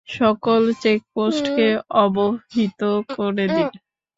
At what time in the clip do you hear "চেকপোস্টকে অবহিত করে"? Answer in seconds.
0.81-3.45